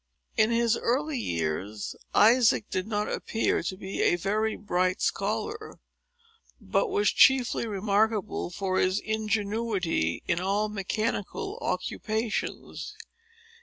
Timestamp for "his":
0.49-0.75, 8.79-8.97